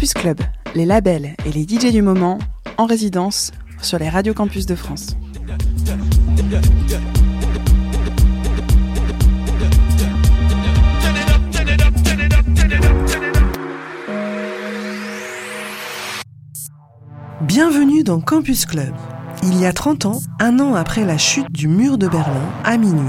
[0.00, 0.40] Campus Club,
[0.74, 2.38] les labels et les DJ du moment
[2.78, 3.52] en résidence
[3.82, 5.14] sur les radios campus de France.
[17.42, 18.94] Bienvenue dans Campus Club.
[19.42, 22.78] Il y a 30 ans, un an après la chute du mur de Berlin, à
[22.78, 23.04] minuit,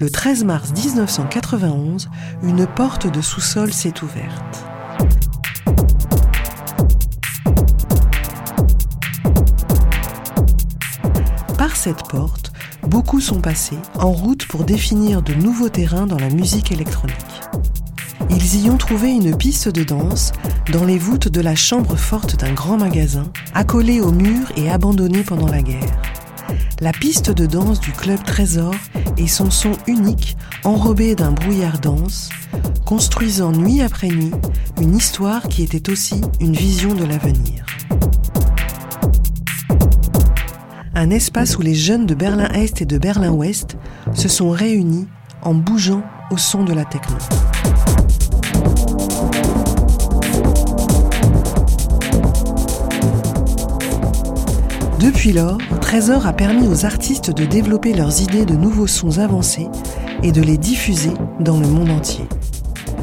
[0.00, 2.10] le 13 mars 1991,
[2.42, 4.66] une porte de sous-sol s'est ouverte.
[11.76, 16.72] Cette porte, beaucoup sont passés en route pour définir de nouveaux terrains dans la musique
[16.72, 17.16] électronique.
[18.30, 20.32] Ils y ont trouvé une piste de danse
[20.72, 25.22] dans les voûtes de la chambre forte d'un grand magasin, accolée au mur et abandonnée
[25.22, 26.00] pendant la guerre.
[26.80, 28.74] La piste de danse du club Trésor
[29.18, 32.30] et son son unique, enrobé d'un brouillard dense,
[32.84, 34.32] construisant nuit après nuit
[34.80, 37.65] une histoire qui était aussi une vision de l'avenir.
[40.98, 43.76] Un espace où les jeunes de Berlin-Est et de Berlin-Ouest
[44.14, 45.06] se sont réunis
[45.42, 47.16] en bougeant au son de la techno.
[54.98, 59.68] Depuis lors, Trésor a permis aux artistes de développer leurs idées de nouveaux sons avancés
[60.22, 62.24] et de les diffuser dans le monde entier.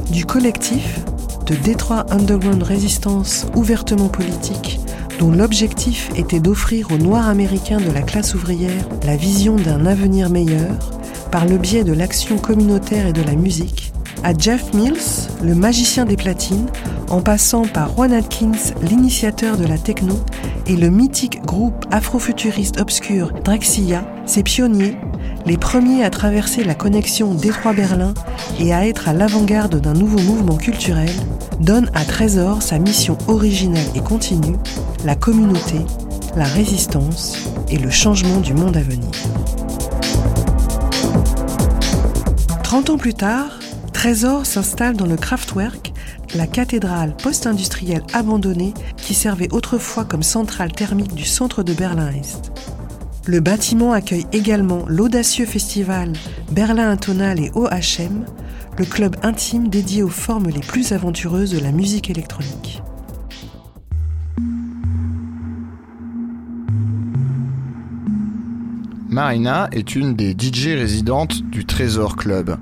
[0.09, 0.99] Du collectif,
[1.45, 4.79] de Détroit Underground Resistance ouvertement politique,
[5.23, 10.29] dont l'objectif était d'offrir aux Noirs américains de la classe ouvrière la vision d'un avenir
[10.29, 10.77] meilleur,
[11.31, 13.93] par le biais de l'action communautaire et de la musique,
[14.25, 16.67] à Jeff Mills, le magicien des platines,
[17.09, 20.19] en passant par Juan Atkins, l'initiateur de la techno,
[20.67, 24.97] et le mythique groupe afrofuturiste obscur Drexia, ses pionniers,
[25.45, 28.13] les premiers à traverser la connexion Détroit-Berlin
[28.59, 31.11] et à être à l'avant-garde d'un nouveau mouvement culturel,
[31.61, 34.57] donnent à Trésor sa mission originelle et continue,
[35.03, 35.79] la communauté,
[36.35, 37.37] la résistance
[37.69, 39.09] et le changement du monde à venir.
[42.63, 43.59] 30 ans plus tard,
[43.91, 45.93] Trésor s'installe dans le Kraftwerk
[46.35, 52.51] la cathédrale post-industrielle abandonnée qui servait autrefois comme centrale thermique du centre de Berlin-Est.
[53.25, 56.13] Le bâtiment accueille également l'audacieux festival
[56.51, 58.25] Berlin Intonal et OHM,
[58.77, 62.81] le club intime dédié aux formes les plus aventureuses de la musique électronique.
[69.13, 72.57] Marina est une des DJ résidentes du Trésor Club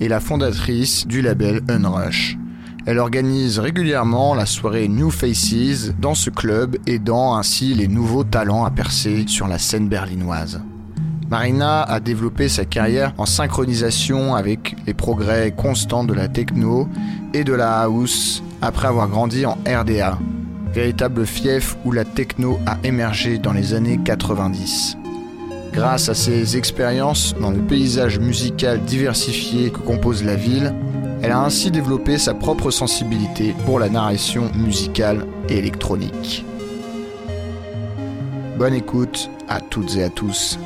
[0.00, 2.36] et la fondatrice du label Unrush.
[2.84, 8.66] Elle organise régulièrement la soirée New Faces dans ce club, aidant ainsi les nouveaux talents
[8.66, 10.60] à percer sur la scène berlinoise.
[11.30, 16.86] Marina a développé sa carrière en synchronisation avec les progrès constants de la techno
[17.32, 20.18] et de la house après avoir grandi en RDA,
[20.70, 24.97] véritable fief où la techno a émergé dans les années 90.
[25.78, 30.74] Grâce à ses expériences dans le paysage musical diversifié que compose la ville,
[31.22, 36.44] elle a ainsi développé sa propre sensibilité pour la narration musicale et électronique.
[38.58, 40.58] Bonne écoute à toutes et à tous.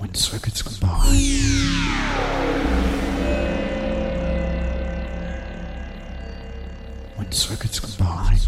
[0.00, 1.14] When circuits combine.
[7.16, 8.38] when circuits combine.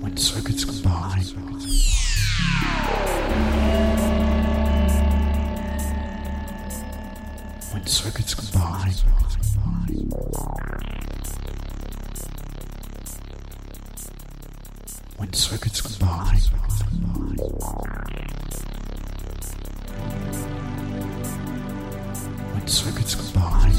[0.00, 1.24] When circuits combine.
[7.72, 8.92] When circuits combine.
[15.34, 16.36] Circuits combine.
[22.52, 23.72] When circuits combine.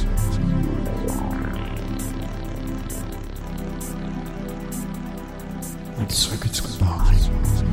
[5.96, 7.73] When circuits combine.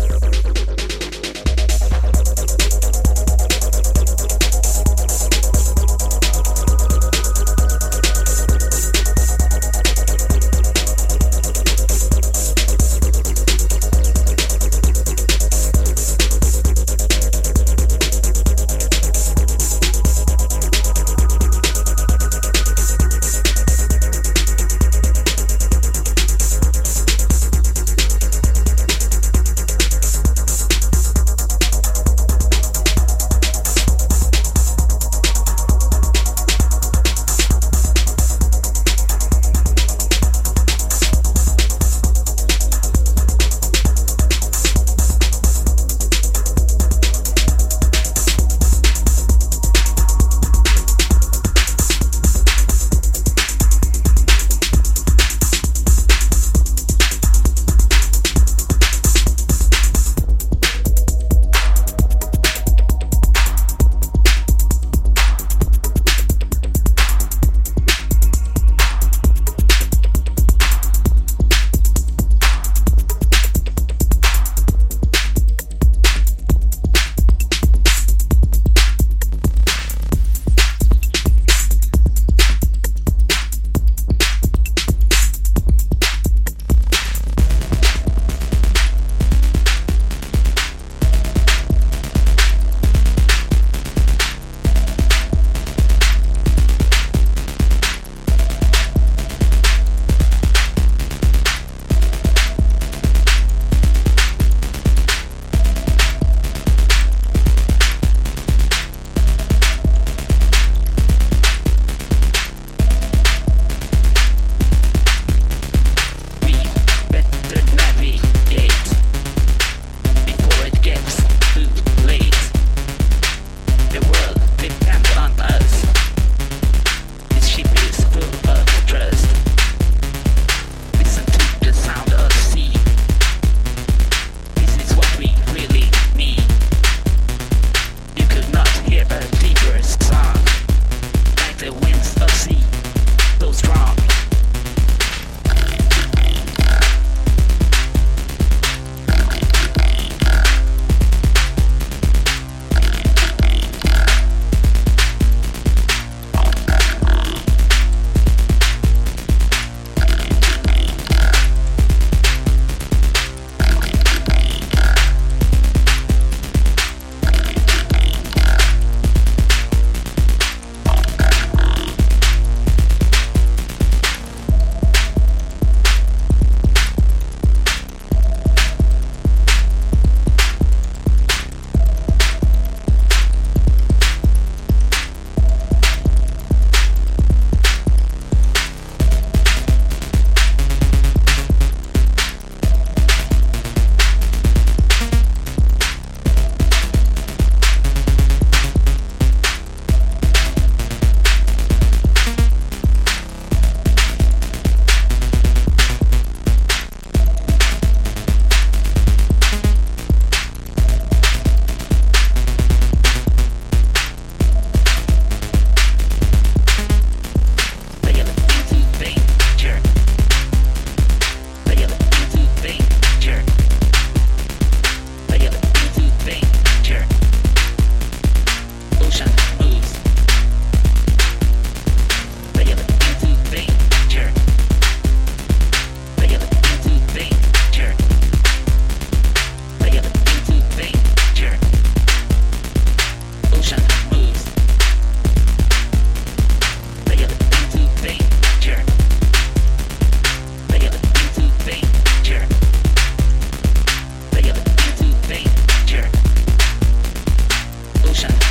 [258.21, 258.50] Production.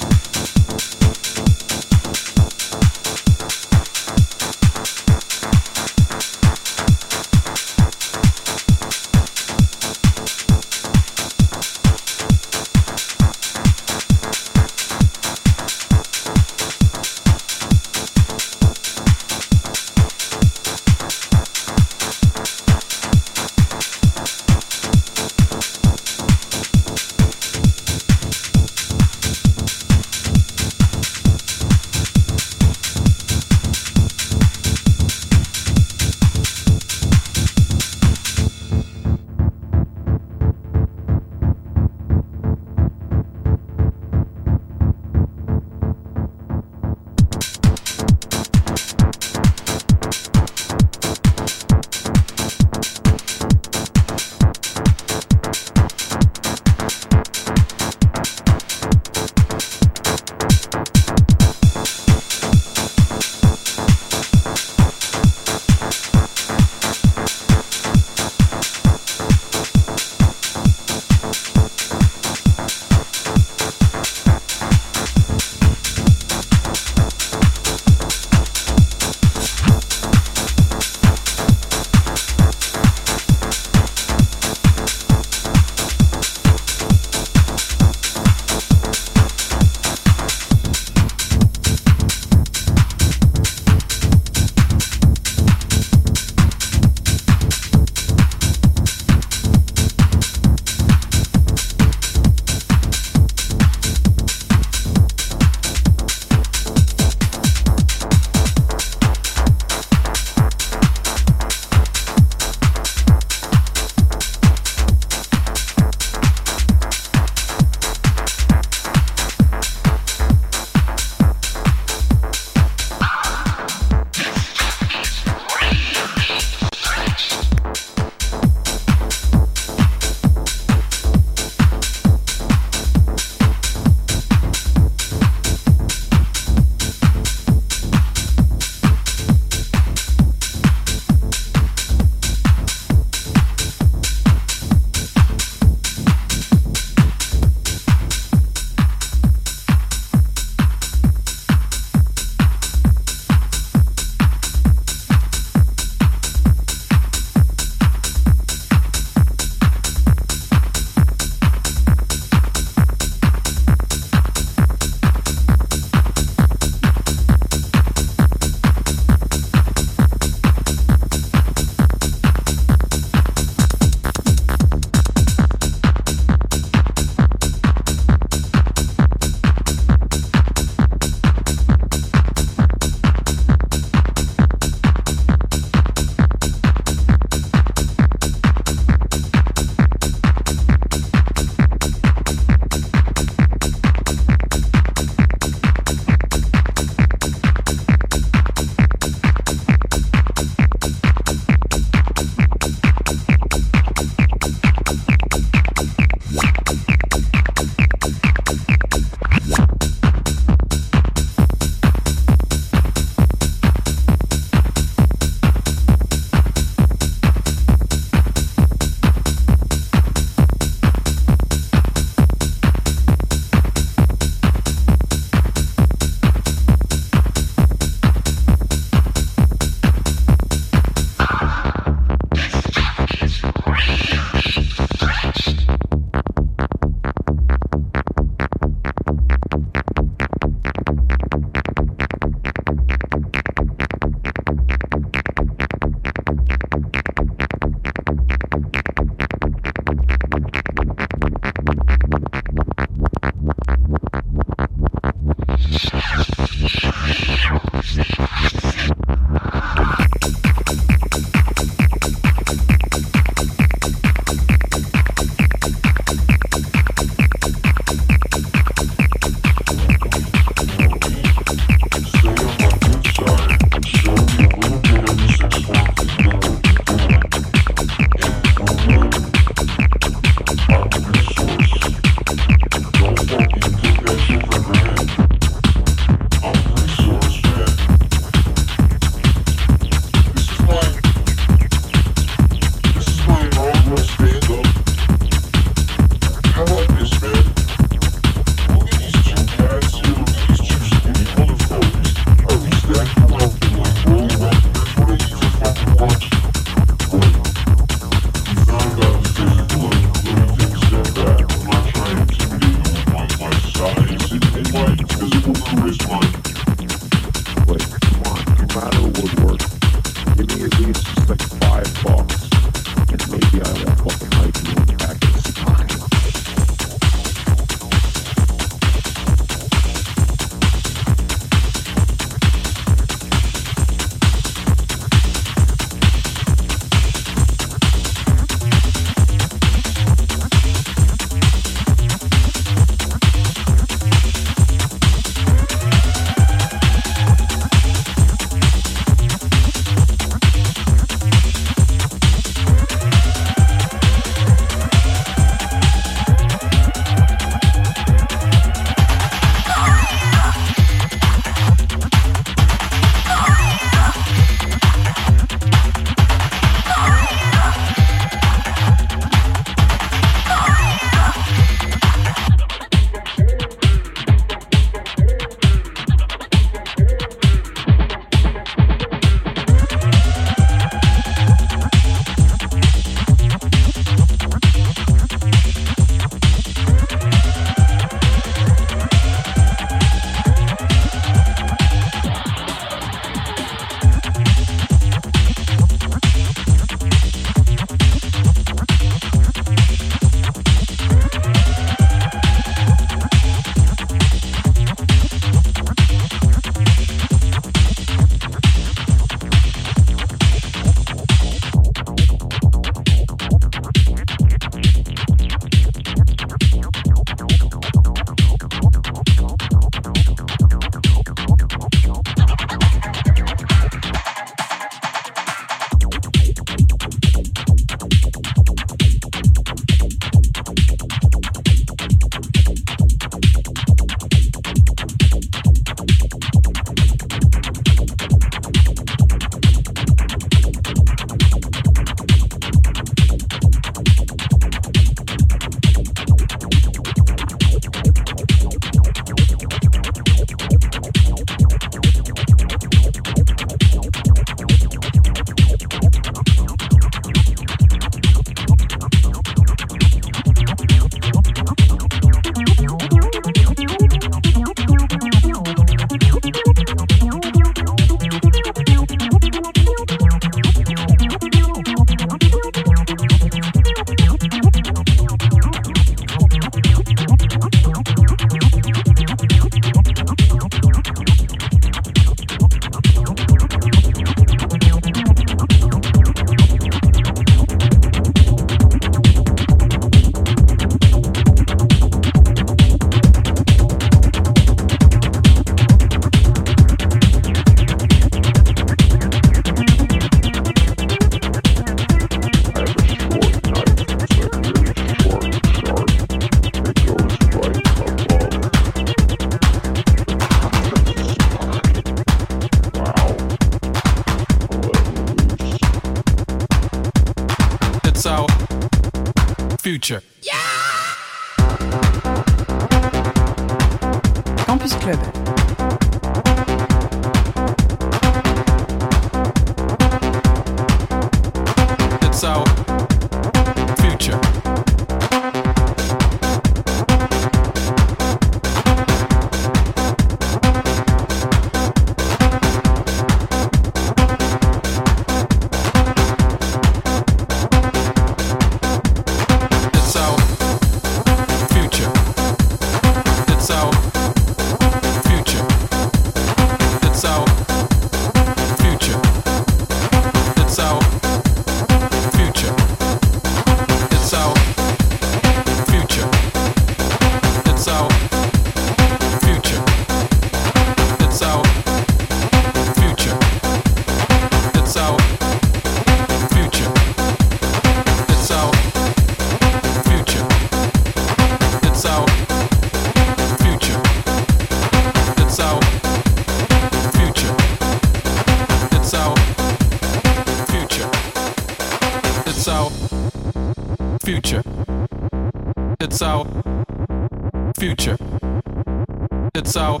[599.64, 600.00] It's our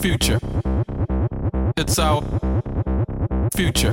[0.00, 0.38] future.
[1.76, 2.22] It's our
[3.52, 3.92] future.